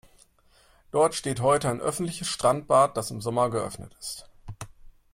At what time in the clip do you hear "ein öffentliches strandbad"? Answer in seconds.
1.69-2.97